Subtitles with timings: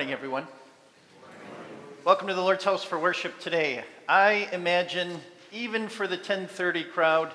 [0.00, 0.46] Morning, everyone.
[2.06, 3.84] Welcome to the Lord's house for worship today.
[4.08, 5.20] I imagine
[5.52, 7.30] even for the 1030 crowd,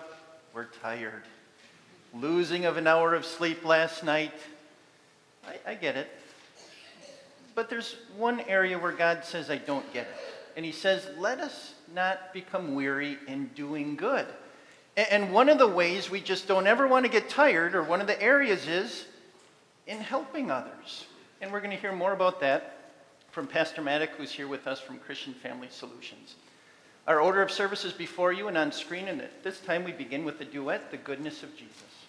[0.51, 1.21] we're tired.
[2.11, 4.33] Losing of an hour of sleep last night.
[5.47, 6.09] I, I get it.
[7.53, 10.15] But there's one area where God says, I don't get it.
[10.55, 14.25] And He says, let us not become weary in doing good.
[14.97, 18.01] And one of the ways we just don't ever want to get tired, or one
[18.01, 19.05] of the areas is
[19.85, 21.05] in helping others.
[21.41, 22.93] And we're going to hear more about that
[23.31, 26.35] from Pastor Maddock, who's here with us from Christian Family Solutions.
[27.07, 29.91] Our order of service is before you and on screen, and at this time we
[29.91, 32.04] begin with the duet, The Goodness of Jesus.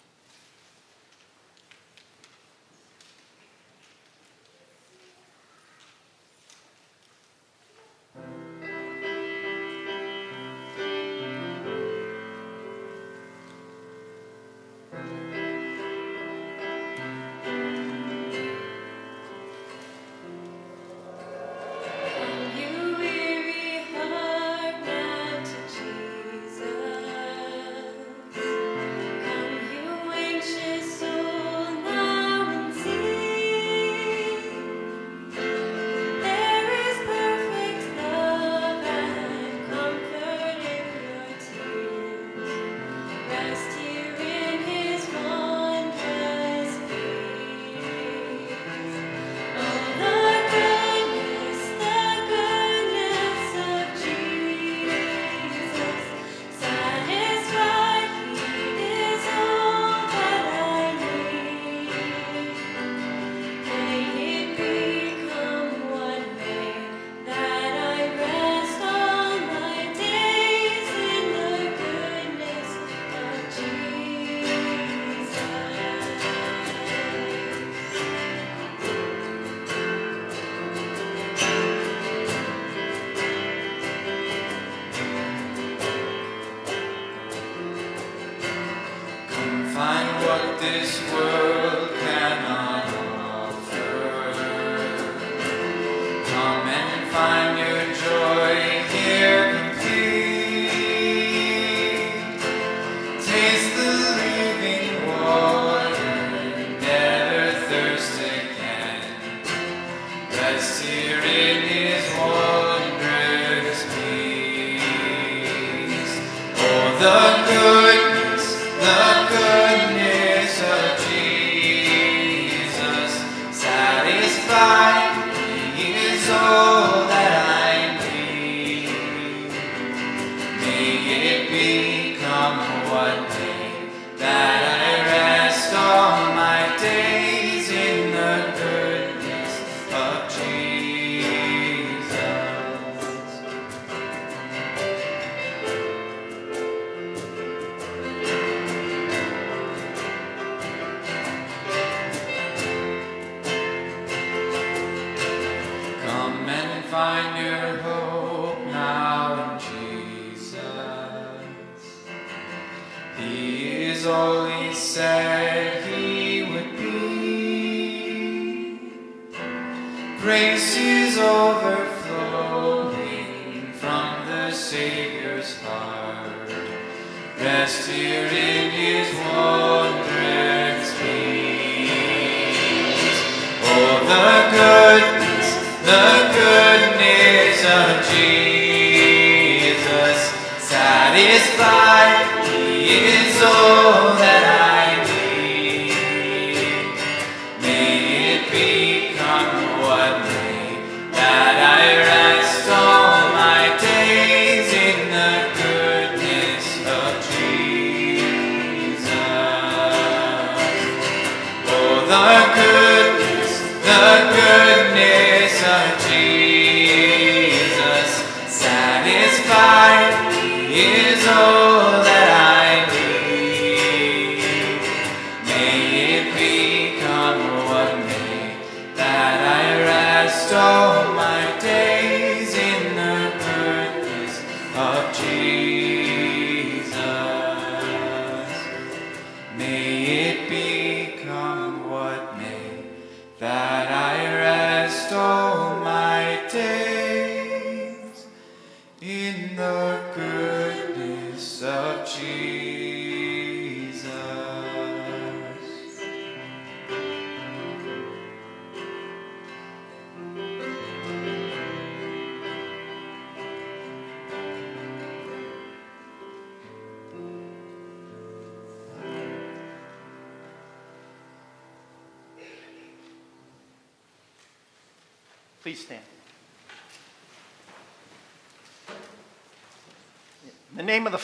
[190.97, 192.47] Satisfied,
[192.81, 193.86] He is all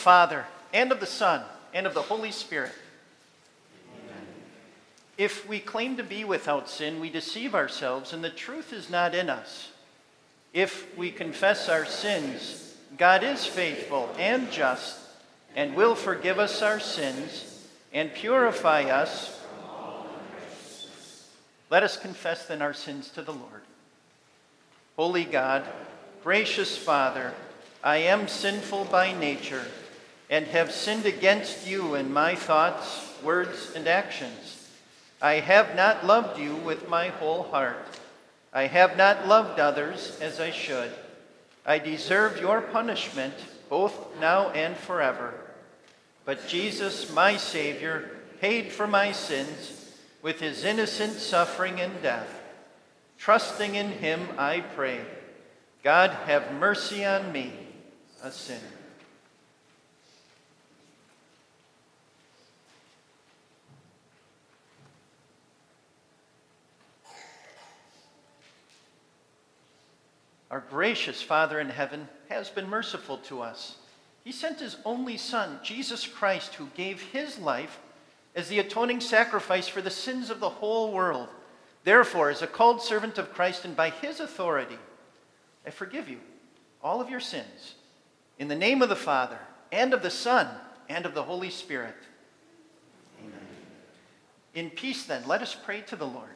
[0.04, 2.74] Father, and of the Son, and of the Holy Spirit.
[5.18, 9.16] If we claim to be without sin, we deceive ourselves, and the truth is not
[9.16, 9.72] in us.
[10.52, 15.00] If we confess our sins, God is faithful and just,
[15.56, 19.40] and will forgive us our sins and purify us.
[21.70, 23.62] Let us confess then our sins to the Lord.
[24.98, 25.64] Holy God,
[26.26, 27.34] gracious Father,
[27.82, 29.64] I am sinful by nature
[30.30, 34.68] and have sinned against you in my thoughts, words, and actions.
[35.22, 38.00] I have not loved you with my whole heart.
[38.52, 40.92] I have not loved others as I should.
[41.66, 43.34] I deserve your punishment
[43.70, 45.34] both now and forever.
[46.26, 52.42] But Jesus, my Savior, paid for my sins with his innocent suffering and death.
[53.18, 55.02] Trusting in him, I pray.
[55.84, 57.54] God, have mercy on me,
[58.22, 58.60] a sinner.
[70.54, 73.78] Our gracious Father in heaven has been merciful to us.
[74.24, 77.80] He sent his only Son, Jesus Christ, who gave his life
[78.36, 81.30] as the atoning sacrifice for the sins of the whole world.
[81.84, 84.78] Therefore, as a called servant of Christ and by his authority,
[85.66, 86.20] I forgive you
[86.84, 87.74] all of your sins.
[88.38, 89.40] In the name of the Father,
[89.72, 90.48] and of the Son,
[90.88, 91.96] and of the Holy Spirit.
[93.20, 93.48] Amen.
[94.54, 96.36] In peace, then, let us pray to the Lord.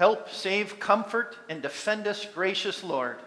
[0.00, 3.18] Help, save, comfort, and defend us, gracious Lord.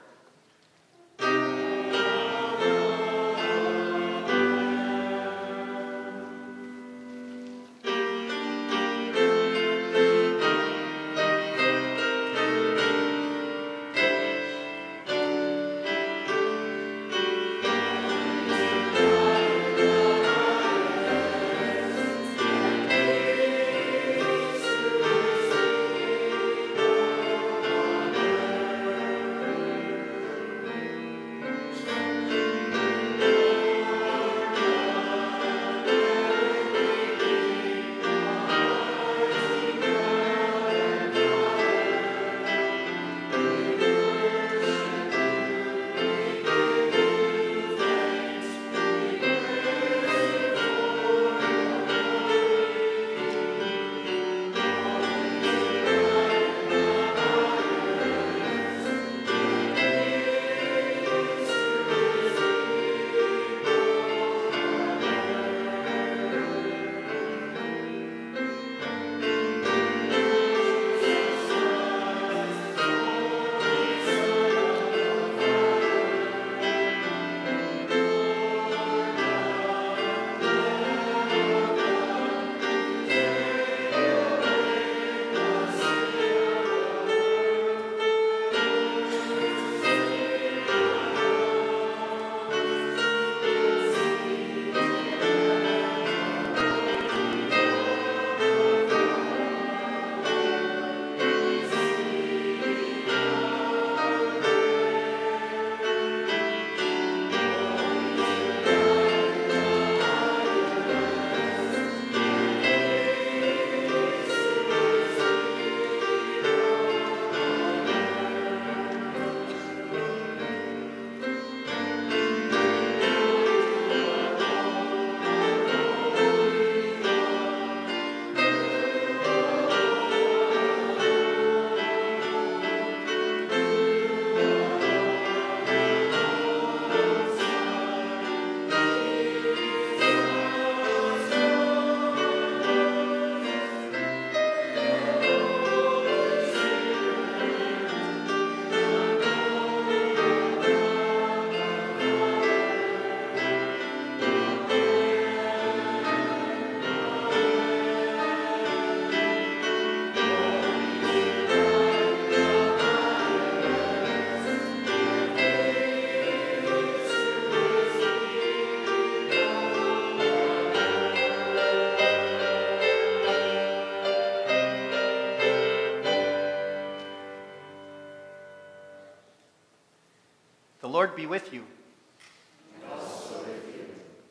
[181.15, 181.63] Be with you.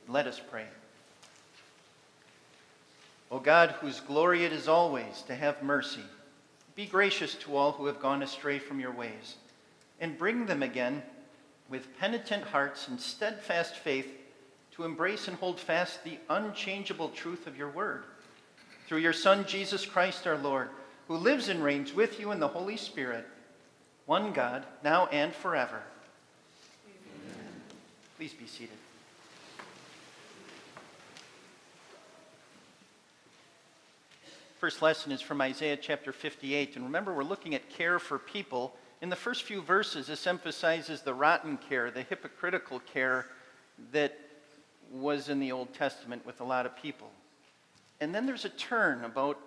[0.08, 0.66] Let us pray.
[3.30, 6.02] O God, whose glory it is always to have mercy,
[6.74, 9.36] be gracious to all who have gone astray from your ways,
[10.00, 11.02] and bring them again
[11.70, 14.08] with penitent hearts and steadfast faith
[14.72, 18.04] to embrace and hold fast the unchangeable truth of your word.
[18.86, 20.68] Through your Son, Jesus Christ our Lord,
[21.08, 23.26] who lives and reigns with you in the Holy Spirit,
[24.06, 25.82] one God, now and forever.
[28.16, 28.76] Please be seated.
[34.60, 36.76] First lesson is from Isaiah chapter 58.
[36.76, 38.76] And remember, we're looking at care for people.
[39.00, 43.26] In the first few verses, this emphasizes the rotten care, the hypocritical care
[43.90, 44.16] that
[44.92, 47.10] was in the Old Testament with a lot of people.
[48.00, 49.38] And then there's a turn about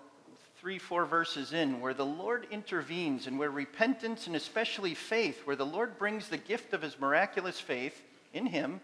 [0.60, 5.55] three, four verses in where the Lord intervenes and where repentance and especially faith, where
[5.55, 8.01] the Lord brings the gift of his miraculous faith
[8.36, 8.82] in him,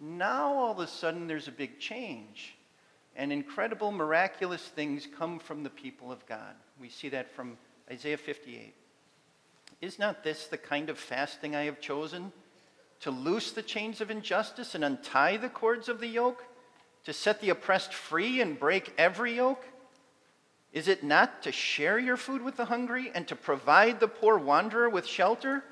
[0.00, 2.54] now all of a sudden there's a big change.
[3.14, 6.54] And incredible, miraculous things come from the people of God.
[6.80, 7.58] We see that from
[7.90, 8.74] Isaiah 58.
[9.80, 12.32] Is not this the kind of fasting I have chosen?
[13.00, 16.44] To loose the chains of injustice and untie the cords of the yoke?
[17.04, 19.64] To set the oppressed free and break every yoke?
[20.72, 24.38] Is it not to share your food with the hungry and to provide the poor
[24.38, 25.64] wanderer with shelter?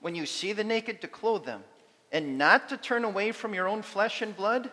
[0.00, 1.62] When you see the naked, to clothe them,
[2.12, 4.70] and not to turn away from your own flesh and blood?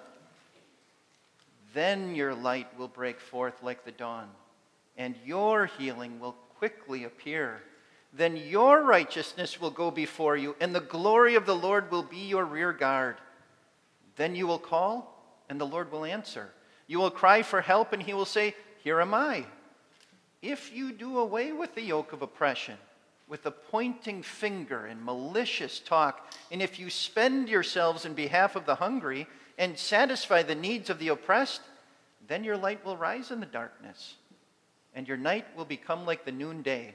[1.74, 4.30] Then your light will break forth like the dawn,
[4.98, 7.62] and your healing will quickly appear.
[8.13, 12.27] Then your righteousness will go before you, and the glory of the Lord will be
[12.27, 13.18] your rear guard.
[14.15, 16.50] Then you will call, and the Lord will answer.
[16.88, 19.46] You will cry for help, and he will say, Here am I.
[20.42, 22.77] If you do away with the yoke of oppression,
[23.27, 28.65] with a pointing finger and malicious talk, and if you spend yourselves in behalf of
[28.65, 29.27] the hungry
[29.58, 31.62] and satisfy the needs of the oppressed,
[32.27, 34.15] then your light will rise in the darkness,
[34.94, 36.94] and your night will become like the noonday.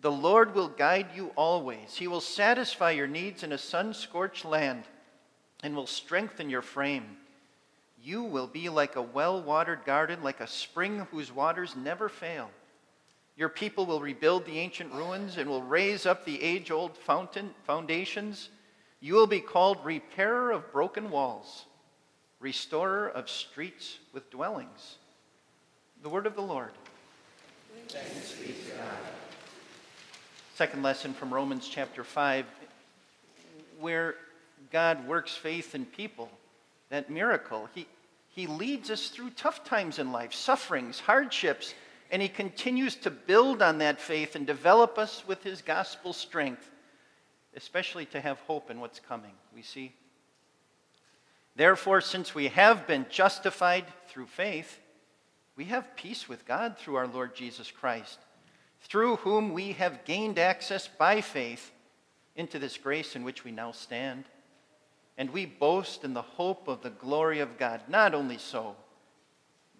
[0.00, 1.96] The Lord will guide you always.
[1.96, 4.84] He will satisfy your needs in a sun scorched land
[5.62, 7.16] and will strengthen your frame.
[8.00, 12.50] You will be like a well watered garden, like a spring whose waters never fail.
[13.38, 17.54] Your people will rebuild the ancient ruins and will raise up the age old fountain
[17.64, 18.48] foundations.
[18.98, 21.66] You will be called repairer of broken walls,
[22.40, 24.96] restorer of streets with dwellings.
[26.02, 26.72] The word of the Lord.
[30.56, 32.44] Second lesson from Romans chapter 5,
[33.78, 34.16] where
[34.72, 36.28] God works faith in people,
[36.88, 37.68] that miracle.
[37.72, 37.86] He,
[38.30, 41.74] he leads us through tough times in life, sufferings, hardships,
[42.10, 46.70] and He continues to build on that faith and develop us with His gospel strength,
[47.54, 49.32] especially to have hope in what's coming.
[49.54, 49.92] We see.
[51.56, 54.80] Therefore, since we have been justified through faith,
[55.56, 58.18] we have peace with God through our Lord Jesus Christ,
[58.80, 61.72] through whom we have gained access by faith
[62.36, 64.24] into this grace in which we now stand.
[65.18, 67.80] And we boast in the hope of the glory of God.
[67.88, 68.76] Not only so,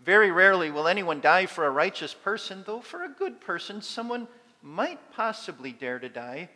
[0.00, 4.28] Very rarely will anyone die for a righteous person, though for a good person, someone
[4.62, 6.48] might possibly dare to die.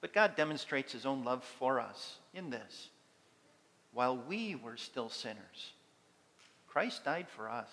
[0.00, 2.88] But God demonstrates his own love for us in this.
[3.92, 5.72] While we were still sinners,
[6.68, 7.68] Christ died for us.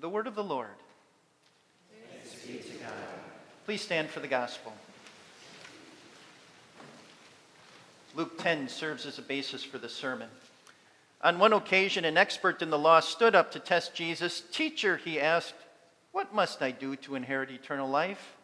[0.00, 0.68] The word of the Lord.
[3.64, 4.72] Please stand for the gospel.
[8.14, 10.28] Luke 10 serves as a basis for the sermon.
[11.22, 14.42] On one occasion, an expert in the law stood up to test Jesus.
[14.52, 15.54] Teacher, he asked,
[16.10, 18.36] What must I do to inherit eternal life?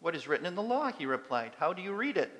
[0.00, 0.92] What is written in the law?
[0.92, 1.52] He replied.
[1.58, 2.30] How do you read it?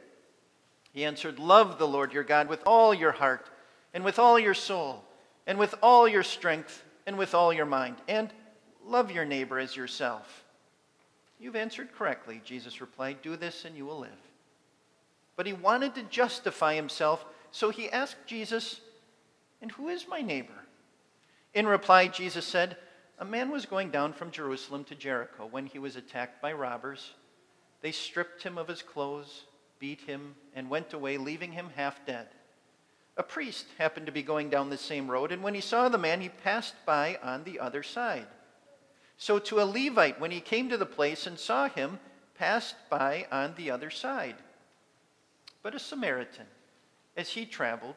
[0.93, 3.49] He answered, Love the Lord your God with all your heart,
[3.95, 5.03] and with all your soul,
[5.47, 8.31] and with all your strength, and with all your mind, and
[8.85, 10.45] love your neighbor as yourself.
[11.41, 13.23] You've answered correctly, Jesus replied.
[13.23, 14.11] Do this and you will live.
[15.37, 18.81] But he wanted to justify himself, so he asked Jesus,
[19.61, 20.65] and who is my neighbor?
[21.55, 22.77] In reply, Jesus said,
[23.19, 27.13] A man was going down from Jerusalem to Jericho when he was attacked by robbers.
[27.81, 29.45] They stripped him of his clothes,
[29.79, 32.29] beat him, and went away, leaving him half dead.
[33.17, 35.99] A priest happened to be going down the same road, and when he saw the
[35.99, 38.27] man, he passed by on the other side.
[39.17, 41.99] So to a Levite, when he came to the place and saw him,
[42.37, 44.37] passed by on the other side.
[45.65, 46.47] But a Samaritan,
[47.17, 47.97] as he traveled,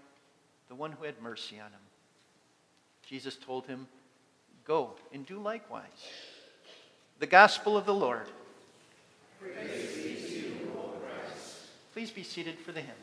[0.71, 1.81] The one who had mercy on him.
[3.05, 3.87] Jesus told him,
[4.63, 5.83] Go and do likewise.
[7.19, 8.27] The gospel of the Lord.
[11.91, 12.95] Please be seated for the hymn.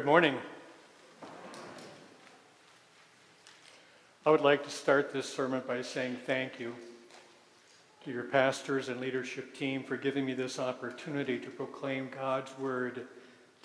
[0.00, 0.38] Good morning.
[4.24, 6.74] I would like to start this sermon by saying thank you
[8.04, 13.08] to your pastors and leadership team for giving me this opportunity to proclaim God's word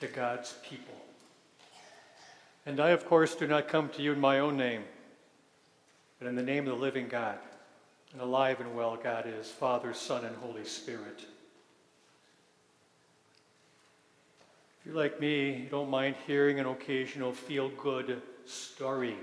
[0.02, 0.96] to God's people.
[2.66, 4.84] And I, of course, do not come to you in my own name,
[6.20, 7.38] but in the name of the living God.
[8.12, 11.28] And alive and well God is, Father, Son, and Holy Spirit.
[14.86, 19.16] If you're like me, you don't mind hearing an occasional feel good story.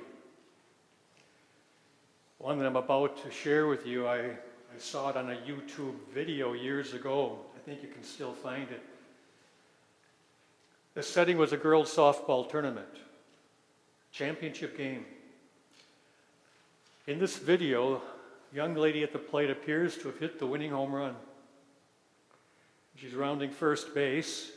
[2.38, 5.94] One that I'm about to share with you, I, I saw it on a YouTube
[6.12, 7.38] video years ago.
[7.54, 8.82] I think you can still find it.
[10.94, 12.96] The setting was a girls' softball tournament,
[14.10, 15.06] championship game.
[17.06, 18.02] In this video,
[18.52, 21.14] young lady at the plate appears to have hit the winning home run.
[22.96, 24.50] She's rounding first base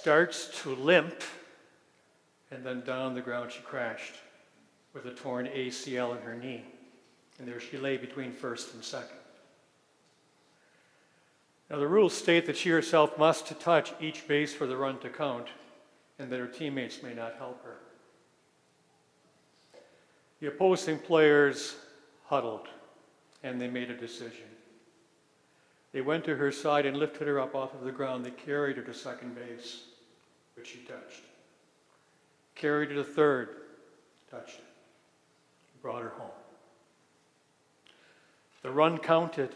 [0.00, 1.22] starts to limp,
[2.50, 4.14] and then down the ground she crashed
[4.94, 6.64] with a torn ACL in her knee.
[7.38, 9.18] And there she lay between first and second.
[11.68, 15.10] Now, the rules state that she herself must touch each base for the run to
[15.10, 15.48] count,
[16.18, 17.76] and that her teammates may not help her.
[20.40, 21.76] The opposing players
[22.24, 22.68] huddled,
[23.42, 24.48] and they made a decision.
[25.92, 28.24] They went to her side and lifted her up off of the ground.
[28.24, 29.82] They carried her to second base,
[30.56, 31.22] which she touched.
[32.54, 33.48] Carried her to third,
[34.30, 34.64] touched it.
[35.82, 36.30] Brought her home.
[38.62, 39.54] The run counted,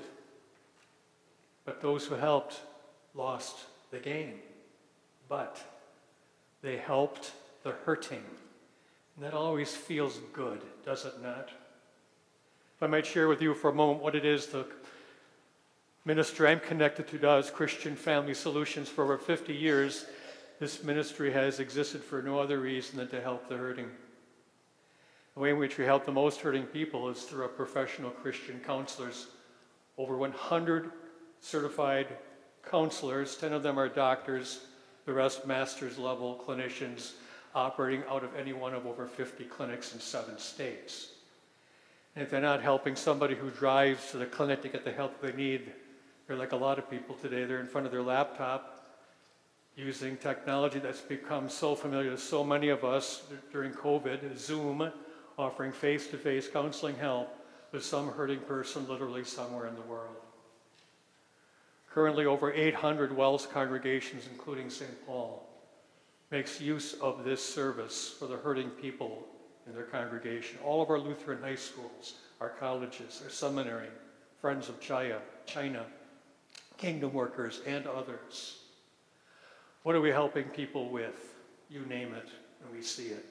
[1.64, 2.61] but those who helped
[3.14, 3.57] lost
[3.90, 4.40] the game.
[5.28, 5.62] But
[6.62, 8.24] they helped the hurting.
[9.16, 11.50] And that always feels good, does it not?
[12.76, 14.66] If I might share with you for a moment what it is the
[16.04, 20.07] ministry I'm connected to does, Christian Family Solutions, for over 50 years,
[20.61, 23.90] this ministry has existed for no other reason than to help the hurting.
[25.35, 28.61] The way in which we help the most hurting people is through our professional Christian
[28.64, 29.27] counselors.
[29.99, 30.93] Over 100
[31.40, 32.07] certified
[32.69, 34.67] counselors, 10 of them are doctors,
[35.07, 37.12] the rest master's level clinicians
[37.55, 41.11] operating out of any one of over 50 clinics in seven states.
[42.14, 45.21] And if they're not helping somebody who drives to the clinic to get the help
[45.21, 45.73] they need,
[46.27, 47.45] they're like a lot of people today.
[47.45, 48.73] They're in front of their laptop
[49.76, 54.90] using technology that's become so familiar to so many of us during COVID, Zoom,
[55.37, 57.28] offering face to face counseling help
[57.72, 60.14] to some hurting person literally somewhere in the world.
[61.90, 65.06] Currently, over 800 WELS congregations, including St.
[65.06, 65.48] Paul,
[66.30, 69.26] makes use of this service for the hurting people
[69.66, 70.58] in their congregation.
[70.64, 73.88] All of our Lutheran high schools, our colleges, our seminary,
[74.40, 75.87] Friends of China, China,
[76.76, 78.63] Kingdom Workers, and others.
[79.85, 81.35] What are we helping people with?
[81.68, 82.31] You name it,
[82.62, 83.23] and we see it.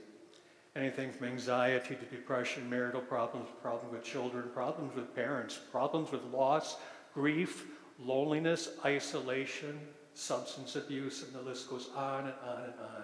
[0.75, 6.21] Anything from anxiety to depression, marital problems, problems with children, problems with parents, problems with
[6.25, 6.77] loss,
[7.11, 7.65] grief,
[7.99, 9.79] loneliness, isolation,
[10.13, 13.03] substance abuse, and the list goes on and on and on.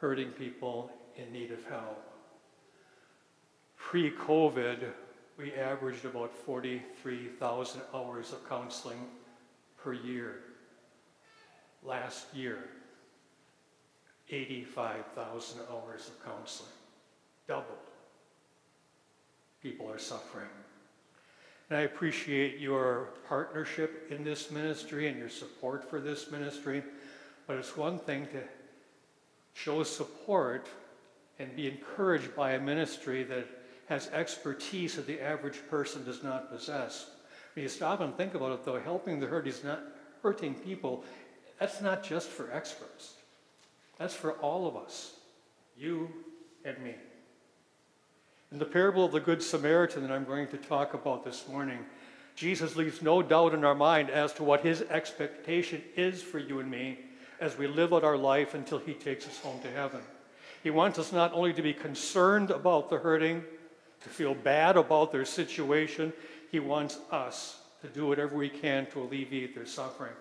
[0.00, 2.02] Hurting people in need of help.
[3.76, 4.78] Pre COVID,
[5.38, 8.98] we averaged about 43,000 hours of counseling
[9.78, 10.40] per year.
[11.84, 12.58] Last year,
[14.30, 16.70] 85,000 hours of counseling.
[17.46, 17.66] Doubled.
[19.62, 20.48] People are suffering.
[21.68, 26.82] And I appreciate your partnership in this ministry and your support for this ministry.
[27.46, 28.42] But it's one thing to
[29.52, 30.68] show support
[31.38, 33.46] and be encouraged by a ministry that
[33.88, 37.10] has expertise that the average person does not possess.
[37.54, 39.82] When you stop and think about it, though, helping the hurt is not
[40.22, 41.04] hurting people.
[41.58, 43.14] That's not just for experts.
[43.98, 45.14] That's for all of us,
[45.76, 46.10] you
[46.64, 46.94] and me.
[48.52, 51.78] In the parable of the Good Samaritan that I'm going to talk about this morning,
[52.36, 56.60] Jesus leaves no doubt in our mind as to what his expectation is for you
[56.60, 56.98] and me
[57.40, 60.00] as we live out our life until he takes us home to heaven.
[60.62, 63.44] He wants us not only to be concerned about the hurting,
[64.02, 66.12] to feel bad about their situation,
[66.50, 70.12] he wants us to do whatever we can to alleviate their suffering.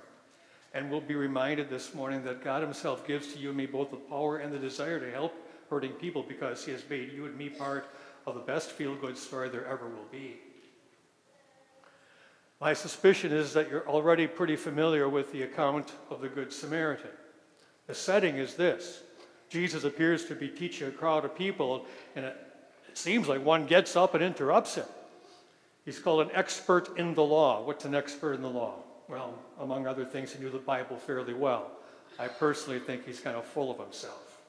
[0.74, 3.92] And we'll be reminded this morning that God Himself gives to you and me both
[3.92, 5.34] the power and the desire to help
[5.70, 7.88] hurting people because He has made you and me part
[8.26, 10.38] of the best feel good story there ever will be.
[12.60, 17.12] My suspicion is that you're already pretty familiar with the account of the Good Samaritan.
[17.88, 19.02] The setting is this
[19.50, 22.38] Jesus appears to be teaching a crowd of people, and it,
[22.90, 24.86] it seems like one gets up and interrupts him.
[25.86, 27.64] He's called an expert in the law.
[27.64, 28.83] What's an expert in the law?
[29.14, 31.70] Well, among other things, he knew the Bible fairly well.
[32.18, 34.40] I personally think he's kind of full of himself.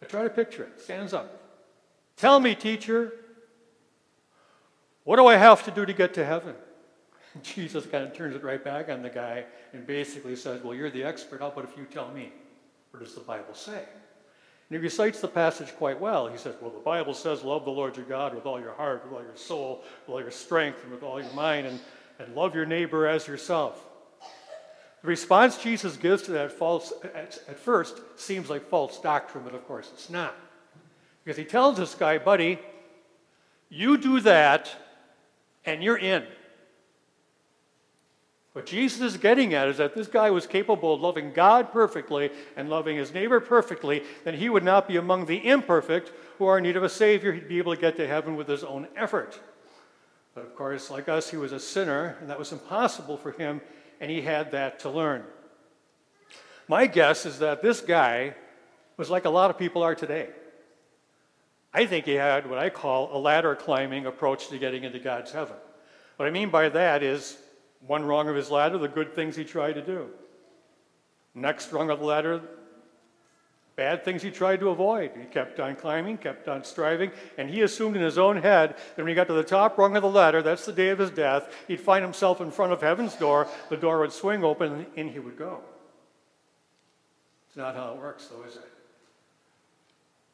[0.00, 0.80] But try to picture it.
[0.80, 1.40] Stands up.
[2.16, 3.12] Tell me, teacher,
[5.04, 6.56] what do I have to do to get to heaven?
[7.44, 10.90] Jesus kind of turns it right back on the guy and basically says, Well, you're
[10.90, 11.38] the expert.
[11.40, 12.32] How about if you tell me?
[12.90, 13.78] What does the Bible say?
[13.78, 16.26] And he recites the passage quite well.
[16.26, 19.04] He says, Well, the Bible says, Love the Lord your God with all your heart,
[19.04, 21.78] with all your soul, with all your strength, and with all your mind, and,
[22.20, 23.82] and love your neighbor as yourself.
[25.02, 29.54] The response Jesus gives to that false, at, at first, seems like false doctrine, but
[29.54, 30.36] of course it's not.
[31.24, 32.58] Because he tells this guy, buddy,
[33.70, 34.70] you do that
[35.64, 36.24] and you're in.
[38.52, 42.30] What Jesus is getting at is that this guy was capable of loving God perfectly
[42.56, 46.58] and loving his neighbor perfectly, then he would not be among the imperfect who are
[46.58, 47.32] in need of a Savior.
[47.32, 49.38] He'd be able to get to heaven with his own effort.
[50.34, 53.60] But of course, like us, he was a sinner, and that was impossible for him,
[54.00, 55.24] and he had that to learn.
[56.68, 58.34] My guess is that this guy
[58.96, 60.28] was like a lot of people are today.
[61.72, 65.32] I think he had what I call a ladder climbing approach to getting into God's
[65.32, 65.56] heaven.
[66.16, 67.38] What I mean by that is
[67.86, 70.08] One rung of his ladder, the good things he tried to do.
[71.34, 72.42] Next rung of the ladder,
[73.80, 75.10] bad things he tried to avoid.
[75.18, 78.98] He kept on climbing, kept on striving, and he assumed in his own head that
[78.98, 81.10] when he got to the top rung of the ladder, that's the day of his
[81.10, 84.86] death, he'd find himself in front of heaven's door, the door would swing open, and
[84.96, 85.60] in he would go.
[87.48, 88.68] It's not how it works, though, is it?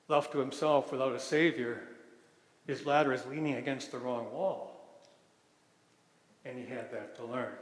[0.08, 1.84] Left to himself without a Savior,
[2.66, 5.04] his ladder is leaning against the wrong wall.
[6.44, 7.52] And he had that to learn.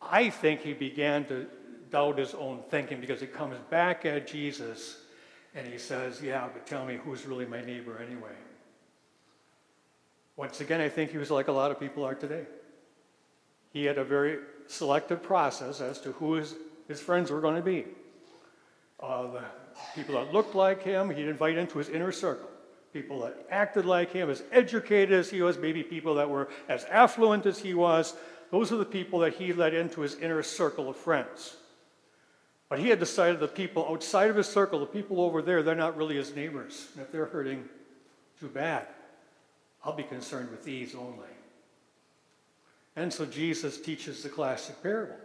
[0.00, 1.48] I think he began to
[1.92, 4.98] doubt his own thinking because he comes back at Jesus
[5.54, 8.34] and he says, Yeah, but tell me who's really my neighbor anyway.
[10.36, 12.46] Once again, I think he was like a lot of people are today.
[13.72, 16.54] He had a very selective process as to who his,
[16.88, 17.84] his friends were going to be.
[18.98, 19.42] Uh, the
[19.94, 22.48] people that looked like him, he'd invite into his inner circle.
[22.92, 26.84] People that acted like him, as educated as he was, maybe people that were as
[26.84, 28.14] affluent as he was.
[28.50, 31.56] Those are the people that he led into his inner circle of friends.
[32.72, 35.74] But he had decided the people outside of his circle, the people over there, they're
[35.74, 36.88] not really his neighbors.
[36.94, 37.68] And if they're hurting,
[38.40, 38.86] too bad.
[39.84, 41.28] I'll be concerned with these only.
[42.96, 45.18] And so Jesus teaches the classic parable.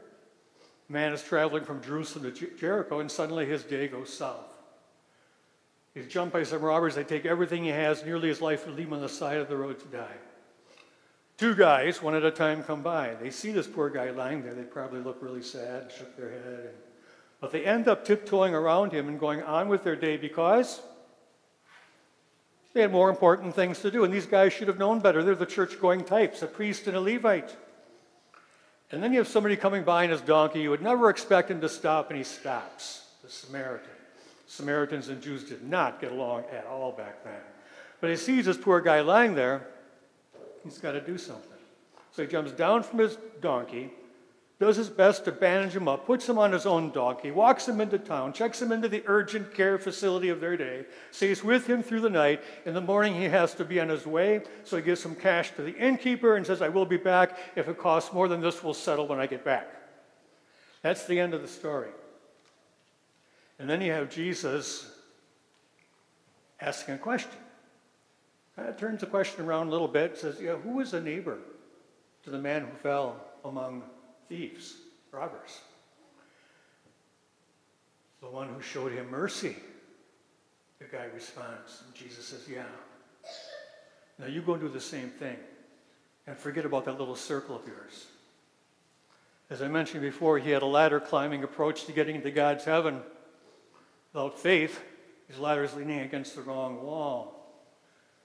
[0.90, 4.58] Man is traveling from Jerusalem to Jericho, and suddenly his day goes south.
[5.94, 6.96] He's jumped by some robbers.
[6.96, 9.48] They take everything he has, nearly his life, and leave him on the side of
[9.48, 10.18] the road to die.
[11.38, 13.16] Two guys, one at a time, come by.
[13.22, 14.54] They see this poor guy lying there.
[14.54, 16.74] They probably look really sad and shook their head.
[16.74, 16.87] And,
[17.40, 20.82] but they end up tiptoeing around him and going on with their day because
[22.74, 24.04] they had more important things to do.
[24.04, 25.24] And these guys should have known better.
[25.24, 27.56] They're the church going types, a priest and a Levite.
[28.92, 30.62] And then you have somebody coming by in his donkey.
[30.62, 33.04] You would never expect him to stop, and he stops.
[33.24, 33.90] The Samaritan.
[34.48, 37.42] Samaritans and Jews did not get along at all back then.
[38.00, 39.68] But he sees this poor guy lying there.
[40.64, 41.44] He's got to do something.
[42.12, 43.92] So he jumps down from his donkey,
[44.60, 47.80] does his best to bandage him up, puts him on his own donkey, walks him
[47.80, 51.84] into town, checks him into the urgent care facility of their day, stays with him
[51.84, 52.42] through the night.
[52.66, 55.52] In the morning, he has to be on his way, so he gives some cash
[55.52, 57.38] to the innkeeper and says, I will be back.
[57.56, 59.68] If it costs more than this, we'll settle when I get back.
[60.82, 61.90] That's the end of the story.
[63.60, 64.92] And then you have Jesus
[66.60, 67.32] asking a question.
[68.56, 71.38] Kind of turns the question around a little bit, says, yeah, who was a neighbor
[72.24, 73.84] to the man who fell among
[74.28, 74.76] thieves,
[75.12, 75.62] robbers?
[78.22, 79.56] The one who showed him mercy.
[80.80, 82.64] The guy responds, and Jesus says, yeah.
[84.20, 85.38] Now you go and do the same thing
[86.26, 88.08] and forget about that little circle of yours.
[89.50, 93.02] As I mentioned before, he had a ladder climbing approach to getting into God's heaven.
[94.14, 94.82] Without faith,
[95.28, 97.34] his ladder is leaning against the wrong wall.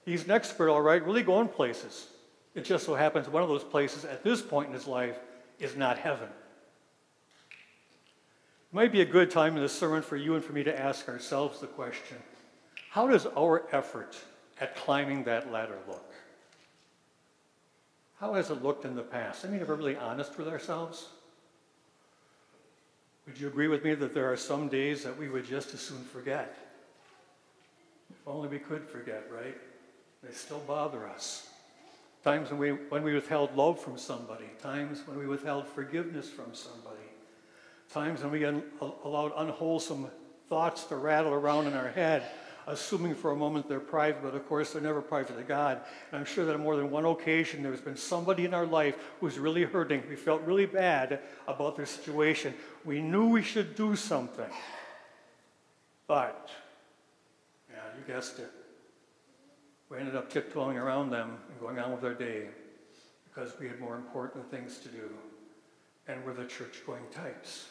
[0.05, 2.07] He's an expert, all right, really going places.
[2.55, 5.17] It just so happens one of those places at this point in his life
[5.59, 6.29] is not heaven.
[8.71, 10.79] It might be a good time in this sermon for you and for me to
[10.79, 12.17] ask ourselves the question
[12.89, 14.15] how does our effort
[14.61, 16.13] at climbing that ladder look?
[18.19, 19.45] How has it looked in the past?
[19.45, 21.09] I mean, if we're really honest with ourselves,
[23.25, 25.79] would you agree with me that there are some days that we would just as
[25.79, 26.55] soon forget?
[28.11, 29.57] If only we could forget, right?
[30.23, 31.49] They still bother us.
[32.23, 36.53] Times when we, when we withheld love from somebody, times when we withheld forgiveness from
[36.53, 36.95] somebody,
[37.91, 38.63] times when we un-
[39.03, 40.07] allowed unwholesome
[40.47, 42.23] thoughts to rattle around in our head,
[42.65, 45.81] assuming for a moment they're private, but of course they're never private to God.
[46.11, 48.95] And I'm sure that on more than one occasion there's been somebody in our life
[49.19, 50.03] who's really hurting.
[50.09, 52.53] We felt really bad about their situation.
[52.85, 54.49] We knew we should do something.
[56.07, 56.49] But,
[57.69, 58.49] yeah, you guessed it.
[59.93, 62.47] We ended up tiptoeing around them and going on with our day
[63.25, 65.07] because we had more important things to do.
[66.07, 67.67] And we're the church going types.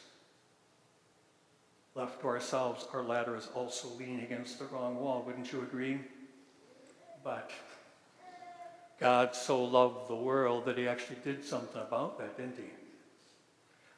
[1.96, 5.24] Left to ourselves, our ladder is also leaning against the wrong wall.
[5.26, 5.98] Wouldn't you agree?
[7.24, 7.50] But
[9.00, 12.70] God so loved the world that he actually did something about that, didn't he?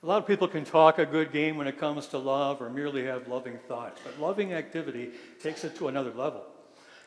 [0.02, 2.70] A lot of people can talk a good game when it comes to love or
[2.70, 5.10] merely have loving thoughts, but loving activity
[5.42, 6.44] takes it to another level.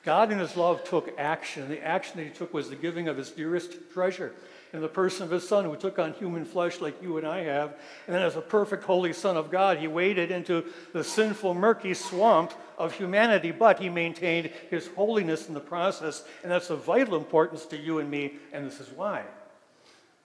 [0.03, 3.17] God in his love took action, the action that he took was the giving of
[3.17, 4.33] his dearest treasure
[4.73, 7.43] in the person of his son who took on human flesh like you and I
[7.43, 7.75] have.
[8.05, 11.93] And then, as a perfect, holy Son of God, he waded into the sinful, murky
[11.93, 16.23] swamp of humanity, but he maintained his holiness in the process.
[16.43, 19.23] And that's of vital importance to you and me, and this is why.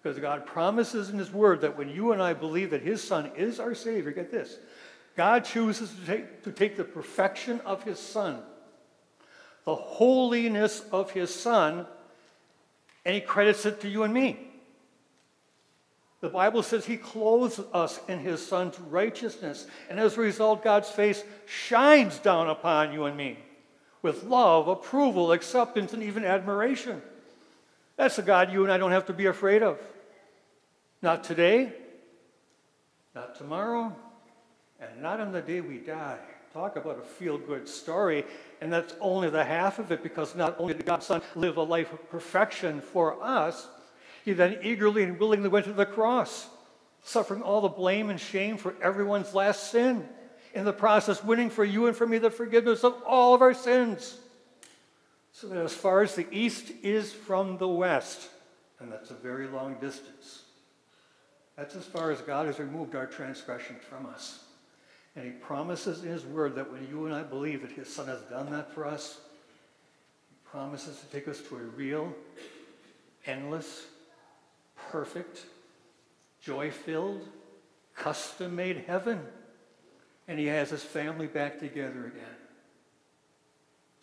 [0.03, 3.31] Because God promises in his word that when you and I believe that his Son
[3.37, 4.59] is our Savior, get this,
[5.17, 8.43] God chooses to take, to take the perfection of his Son,
[9.65, 11.87] the holiness of his Son,
[13.05, 14.39] and he credits it to you and me.
[16.21, 19.67] The Bible says he clothes us in his son's righteousness.
[19.91, 23.39] And as a result, God's face shines down upon you and me
[24.03, 27.03] with love, approval, acceptance, and even admiration.
[27.97, 29.79] That's a God you and I don't have to be afraid of.
[31.03, 31.73] Not today,
[33.17, 33.95] not tomorrow,
[34.81, 36.19] and not on the day we die.
[36.53, 38.25] Talk about a feel good story.
[38.61, 41.63] And that's only the half of it because not only did God's Son live a
[41.63, 43.67] life of perfection for us,
[44.25, 46.49] he then eagerly and willingly went to the cross,
[47.03, 50.07] suffering all the blame and shame for everyone's last sin.
[50.55, 53.55] In the process, winning for you and for me the forgiveness of all of our
[53.55, 54.19] sins.
[55.33, 58.29] So that as far as the east is from the west,
[58.79, 60.43] and that's a very long distance,
[61.57, 64.42] that's as far as God has removed our transgressions from us.
[65.15, 68.07] And He promises in His Word that when you and I believe that His Son
[68.07, 69.19] has done that for us,
[70.31, 72.15] He promises to take us to a real,
[73.27, 73.85] endless,
[74.91, 75.45] perfect,
[76.41, 77.27] joy filled,
[77.95, 79.21] custom made heaven.
[80.29, 82.37] And He has His family back together again.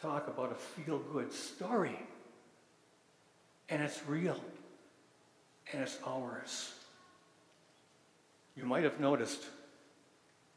[0.01, 1.99] Talk about a feel good story.
[3.67, 4.39] And it's real.
[5.73, 6.73] And it's ours.
[8.55, 9.45] You might have noticed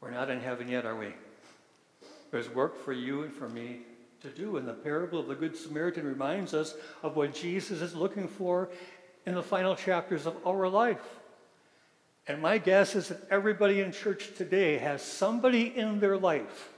[0.03, 1.15] we're not in heaven yet, are we?
[2.33, 3.83] There's work for you and for me
[4.21, 4.57] to do.
[4.57, 8.69] And the parable of the Good Samaritan reminds us of what Jesus is looking for
[9.27, 11.21] in the final chapters of our life.
[12.27, 16.71] And my guess is that everybody in church today has somebody in their life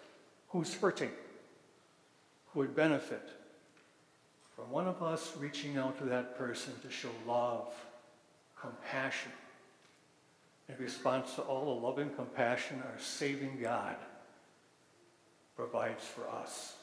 [0.48, 1.10] who's hurting,
[2.52, 3.30] who would benefit
[4.54, 7.74] from one of us reaching out to that person to show love,
[8.60, 9.32] compassion,
[10.68, 13.96] in response to all the love and compassion our saving God
[15.56, 16.74] provides for us.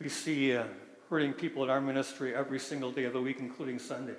[0.00, 0.64] We see uh,
[1.08, 4.16] hurting people in our ministry every single day of the week, including Sundays.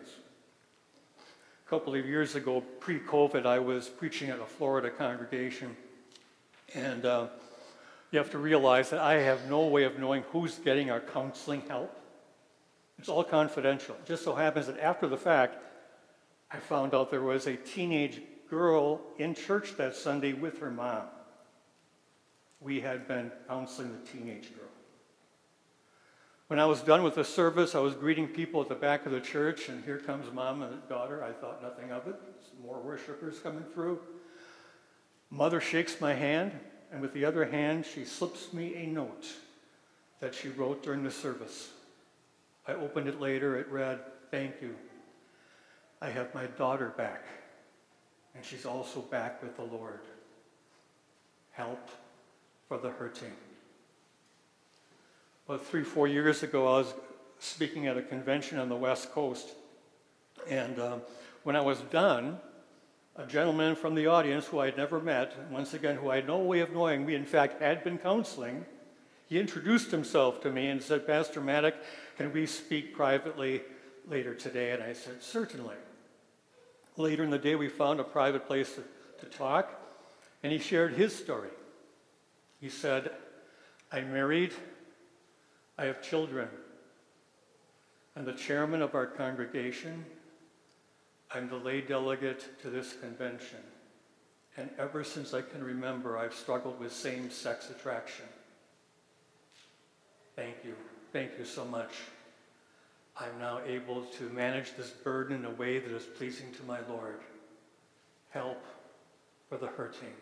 [1.65, 5.75] A couple of years ago, pre COVID, I was preaching at a Florida congregation.
[6.73, 7.27] And uh,
[8.11, 11.61] you have to realize that I have no way of knowing who's getting our counseling
[11.67, 11.95] help.
[12.97, 13.95] It's all confidential.
[13.95, 15.57] It just so happens that after the fact,
[16.51, 21.03] I found out there was a teenage girl in church that Sunday with her mom.
[22.60, 24.69] We had been counseling the teenage girl.
[26.47, 29.12] When I was done with the service, I was greeting people at the back of
[29.12, 31.23] the church, and here comes mom and daughter.
[31.23, 32.15] I thought nothing of it.
[32.47, 33.99] Some more worshipers coming through.
[35.31, 36.51] Mother shakes my hand,
[36.91, 39.25] and with the other hand, she slips me a note
[40.19, 41.69] that she wrote during the service.
[42.67, 43.57] I opened it later.
[43.57, 43.99] It read,
[44.30, 44.76] Thank you.
[46.01, 47.23] I have my daughter back,
[48.35, 50.01] and she's also back with the Lord.
[51.51, 51.89] Help
[52.67, 53.31] for the hurting.
[55.47, 56.93] About three, four years ago, I was
[57.39, 59.49] speaking at a convention on the West Coast,
[60.49, 61.01] and um,
[61.43, 62.39] when I was done,
[63.15, 66.27] a gentleman from the audience who I had never met, once again, who I had
[66.27, 68.65] no way of knowing we, in fact, had been counseling,
[69.27, 71.75] he introduced himself to me and said, Pastor Maddock,
[72.17, 73.61] can we speak privately
[74.08, 74.72] later today?
[74.72, 75.76] And I said, Certainly.
[76.97, 78.84] Later in the day, we found a private place to,
[79.26, 79.70] to talk,
[80.43, 81.49] and he shared his story.
[82.62, 83.12] He said,
[83.91, 84.53] I'm married,
[85.78, 86.47] I have children,
[88.16, 90.06] I'm the chairman of our congregation,
[91.34, 93.60] I'm the lay delegate to this convention,
[94.56, 98.26] and ever since I can remember, I've struggled with same sex attraction.
[100.36, 100.76] Thank you.
[101.12, 101.91] Thank you so much.
[103.18, 106.80] I'm now able to manage this burden in a way that is pleasing to my
[106.89, 107.20] Lord.
[108.32, 108.61] Help
[109.47, 110.13] for the hurting.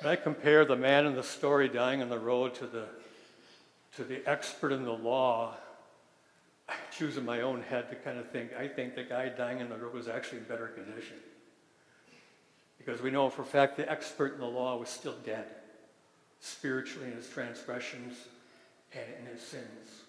[0.00, 2.86] When I compare the man in the story dying on the road to the,
[3.96, 5.56] to the expert in the law,
[6.68, 9.60] I choose in my own head to kind of think, I think the guy dying
[9.62, 11.16] on the road was actually in better condition.
[12.78, 15.46] Because we know for a fact the expert in the law was still dead,
[16.40, 18.14] spiritually in his transgressions
[18.92, 20.03] and in his sins.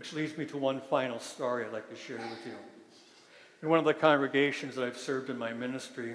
[0.00, 2.54] Which leads me to one final story I'd like to share with you.
[3.60, 6.14] In one of the congregations that I've served in my ministry,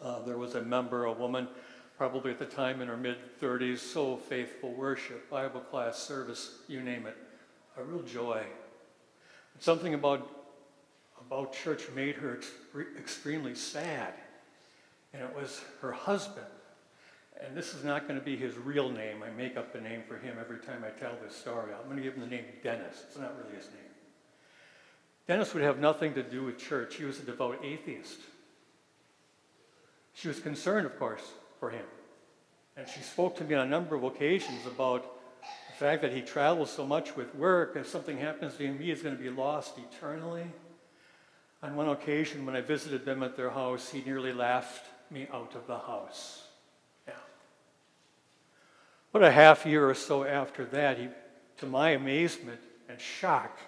[0.00, 1.48] uh, there was a member, a woman,
[1.98, 6.82] probably at the time in her mid 30s, so faithful, worship, Bible class, service, you
[6.82, 7.16] name it,
[7.76, 8.44] a real joy.
[9.54, 10.30] But Something about,
[11.26, 12.52] about church made her ex-
[12.96, 14.14] extremely sad,
[15.12, 16.46] and it was her husband
[17.42, 19.22] and this is not going to be his real name.
[19.22, 21.72] I make up a name for him every time I tell this story.
[21.72, 23.04] I'm going to give him the name Dennis.
[23.08, 23.80] It's not really his name.
[25.26, 26.96] Dennis would have nothing to do with church.
[26.96, 28.20] He was a devout atheist.
[30.12, 31.84] She was concerned, of course, for him.
[32.76, 35.04] And she spoke to me on a number of occasions about
[35.68, 38.90] the fact that he travels so much with work, if something happens to him, he
[38.90, 40.44] is going to be lost eternally.
[41.62, 45.54] On one occasion, when I visited them at their house, he nearly laughed me out
[45.54, 46.44] of the house.
[49.14, 51.06] But a half year or so after that, he,
[51.58, 52.58] to my amazement
[52.88, 53.60] and shock,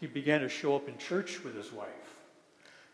[0.00, 1.86] he began to show up in church with his wife.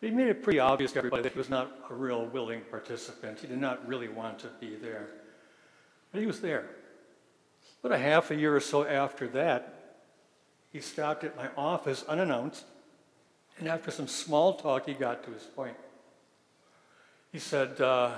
[0.02, 3.40] He made it pretty obvious to everybody that he was not a real willing participant.
[3.40, 5.06] He did not really want to be there.
[6.12, 6.66] But he was there.
[7.80, 9.96] But a half a year or so after that,
[10.74, 12.64] he stopped at my office unannounced,
[13.58, 15.76] and after some small talk, he got to his point.
[17.32, 18.10] He said, uh,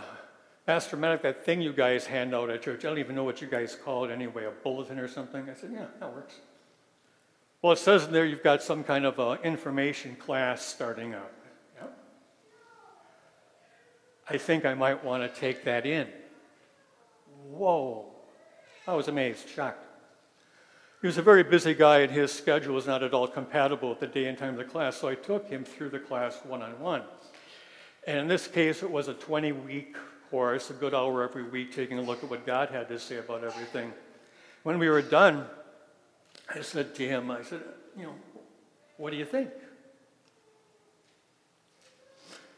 [0.66, 3.40] Pastor Maddock, that thing you guys hand out at church, I don't even know what
[3.40, 5.48] you guys call it anyway, a bulletin or something.
[5.48, 6.34] I said, Yeah, that works.
[7.62, 11.32] Well, it says in there you've got some kind of uh, information class starting up.
[11.76, 11.98] Yep.
[14.28, 16.08] I think I might want to take that in.
[17.48, 18.06] Whoa.
[18.88, 19.84] I was amazed, shocked.
[21.00, 24.00] He was a very busy guy, and his schedule was not at all compatible with
[24.00, 26.62] the day and time of the class, so I took him through the class one
[26.62, 27.02] on one.
[28.06, 29.96] And in this case, it was a 20 week
[30.30, 33.18] course, a good hour every week, taking a look at what God had to say
[33.18, 33.92] about everything.
[34.62, 35.46] When we were done,
[36.52, 37.60] I said to him, I said,
[37.96, 38.14] you know,
[38.96, 39.50] what do you think?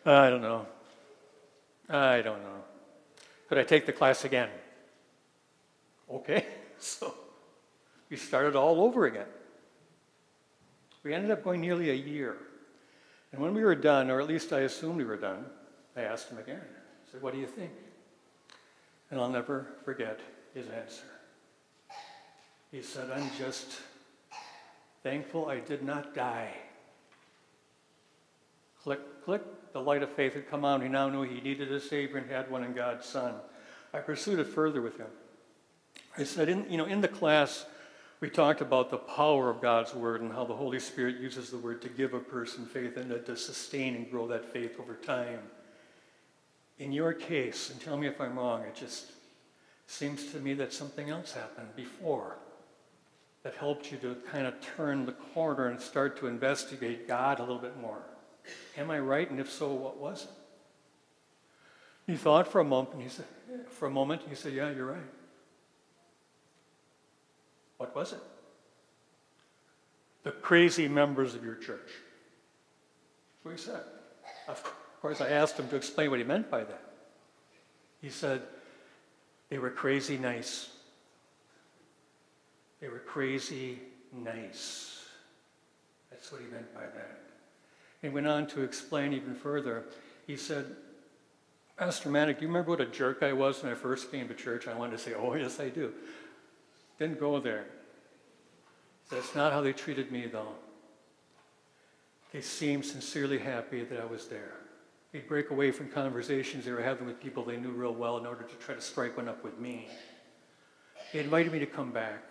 [0.04, 0.66] I don't know.
[1.88, 2.62] I don't know.
[3.48, 4.48] Could I take the class again?
[6.10, 6.46] Okay.
[6.80, 7.12] So
[8.08, 9.26] we started all over again.
[11.02, 12.36] We ended up going nearly a year.
[13.32, 15.44] And when we were done, or at least I assumed we were done,
[15.96, 16.60] I asked him again.
[17.08, 17.70] I said, What do you think?
[19.10, 20.20] And I'll never forget
[20.54, 21.04] his answer.
[22.70, 23.78] He said, I'm just
[25.02, 26.52] thankful I did not die.
[28.82, 29.42] Click, click,
[29.72, 30.82] the light of faith had come on.
[30.82, 33.34] He now knew he needed a Savior and had one in God's Son.
[33.94, 35.08] I pursued it further with him.
[36.16, 37.64] I said, in, you know, in the class,
[38.20, 41.58] we talked about the power of God's Word and how the Holy Spirit uses the
[41.58, 45.40] Word to give a person faith and to sustain and grow that faith over time.
[46.78, 49.12] In your case, and tell me if I'm wrong, it just
[49.86, 52.36] seems to me that something else happened before
[53.42, 57.42] that helped you to kind of turn the corner and start to investigate God a
[57.42, 58.02] little bit more.
[58.76, 59.28] Am I right?
[59.30, 60.30] And if so, what was it?
[62.06, 63.26] He thought for a moment, and he said,
[63.70, 65.02] for a moment, he said, Yeah, you're right.
[67.76, 68.20] What was it?
[70.24, 71.90] The crazy members of your church.
[73.30, 73.82] That's what he said.
[74.48, 76.82] Of course, I asked him to explain what he meant by that.
[78.00, 78.42] He said,
[79.48, 80.70] they were crazy nice.
[82.80, 83.78] They were crazy
[84.12, 85.04] nice.
[86.10, 87.20] That's what he meant by that.
[88.02, 89.84] He went on to explain even further.
[90.26, 90.76] He said,
[91.76, 94.34] Pastor Manick, do you remember what a jerk I was when I first came to
[94.34, 94.68] church?
[94.68, 95.92] I wanted to say, Oh, yes, I do.
[96.98, 97.66] Didn't go there.
[99.10, 100.54] That's not how they treated me, though.
[102.32, 104.52] They seemed sincerely happy that I was there.
[105.12, 108.26] They'd break away from conversations they were having with people they knew real well in
[108.26, 109.88] order to try to strike one up with me.
[111.12, 112.22] They invited me to come back.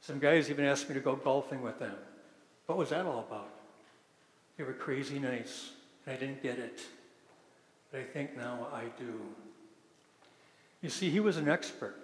[0.00, 1.94] Some guys even asked me to go golfing with them.
[2.66, 3.50] What was that all about?
[4.56, 5.70] They were crazy nice,
[6.04, 6.80] and I didn't get it.
[7.92, 9.20] But I think now I do.
[10.82, 11.96] You see, he was an expert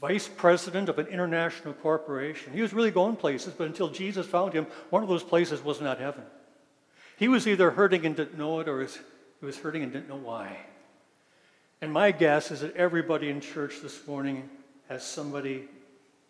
[0.00, 2.52] vice president of an international corporation.
[2.52, 5.80] He was really going places, but until Jesus found him, one of those places was
[5.80, 6.24] not heaven.
[7.20, 10.16] He was either hurting and didn't know it, or he was hurting and didn't know
[10.16, 10.56] why.
[11.82, 14.48] And my guess is that everybody in church this morning
[14.88, 15.68] has somebody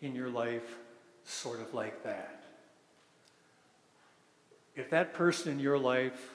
[0.01, 0.77] in your life
[1.23, 2.43] sort of like that.
[4.75, 6.29] If that person in your life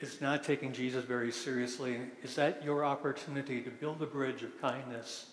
[0.00, 4.58] is not taking Jesus very seriously, is that your opportunity to build a bridge of
[4.58, 5.26] kindness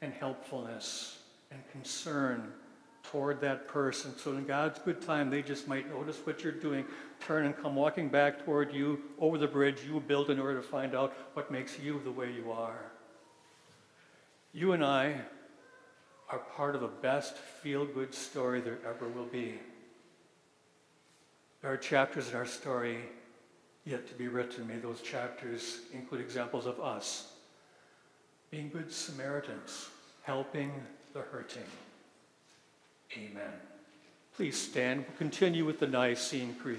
[0.00, 1.18] and helpfulness
[1.50, 2.52] and concern
[3.02, 4.16] toward that person.
[4.18, 6.84] So in God's good time, they just might notice what you're doing,
[7.20, 10.66] turn and come walking back toward you over the bridge you built in order to
[10.66, 12.80] find out what makes you the way you are.
[14.52, 15.20] You and I
[16.28, 19.54] are part of the best feel good story there ever will be.
[21.62, 22.98] There are chapters in our story
[23.84, 24.66] yet to be written.
[24.66, 27.32] May those chapters include examples of us
[28.50, 29.88] being good Samaritans,
[30.22, 30.72] helping
[31.12, 31.62] the hurting.
[33.16, 33.52] Amen.
[34.36, 35.04] Please stand.
[35.06, 36.78] We'll continue with the Nicene Creed.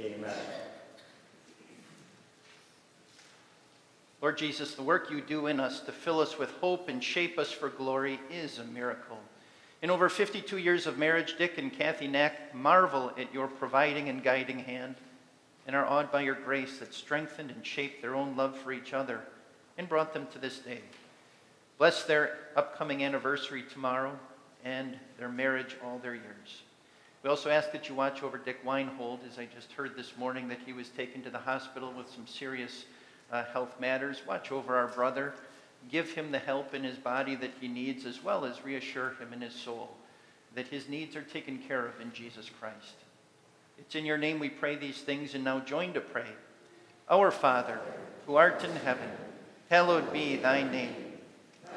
[0.00, 0.34] Amen.
[4.20, 7.38] Lord Jesus, the work you do in us to fill us with hope and shape
[7.38, 9.18] us for glory is a miracle.
[9.80, 14.22] In over 52 years of marriage, Dick and Kathy Knack marvel at your providing and
[14.22, 14.96] guiding hand
[15.66, 18.92] and are awed by your grace that strengthened and shaped their own love for each
[18.92, 19.20] other
[19.76, 20.80] and brought them to this day.
[21.76, 24.18] Bless their upcoming anniversary tomorrow
[24.64, 26.62] and their marriage all their years.
[27.22, 30.48] We also ask that you watch over Dick Weinhold, as I just heard this morning
[30.48, 32.84] that he was taken to the hospital with some serious
[33.32, 34.22] uh, health matters.
[34.26, 35.34] Watch over our brother.
[35.90, 39.32] Give him the help in his body that he needs, as well as reassure him
[39.32, 39.90] in his soul
[40.54, 42.94] that his needs are taken care of in Jesus Christ.
[43.78, 46.26] It's in your name we pray these things, and now join to pray.
[47.08, 47.78] Our Father,
[48.26, 49.08] who art in heaven,
[49.70, 50.94] hallowed be thy name.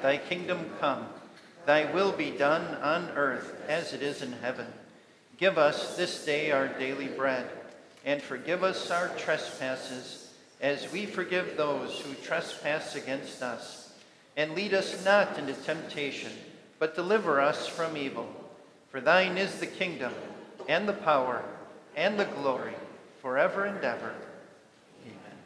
[0.01, 1.07] Thy kingdom come,
[1.65, 4.65] thy will be done on earth as it is in heaven.
[5.41, 7.49] Give us this day our daily bread,
[8.05, 10.31] and forgive us our trespasses,
[10.61, 13.91] as we forgive those who trespass against us.
[14.37, 16.31] And lead us not into temptation,
[16.77, 18.29] but deliver us from evil.
[18.91, 20.13] For thine is the kingdom,
[20.69, 21.43] and the power,
[21.95, 22.75] and the glory,
[23.19, 24.13] forever and ever.
[25.03, 25.37] Amen.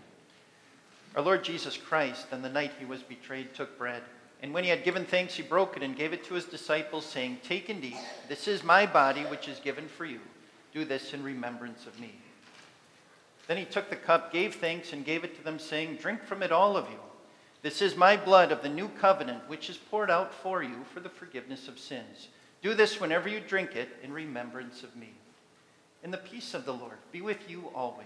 [1.16, 4.04] Our Lord Jesus Christ, on the night he was betrayed, took bread.
[4.41, 7.05] And when he had given thanks, he broke it and gave it to his disciples,
[7.05, 7.97] saying, Take and eat.
[8.27, 10.19] This is my body, which is given for you.
[10.73, 12.13] Do this in remembrance of me.
[13.47, 16.43] Then he took the cup, gave thanks, and gave it to them, saying, Drink from
[16.43, 16.99] it, all of you.
[17.61, 20.99] This is my blood of the new covenant, which is poured out for you for
[20.99, 22.27] the forgiveness of sins.
[22.61, 25.13] Do this whenever you drink it in remembrance of me.
[26.03, 28.05] And the peace of the Lord be with you always.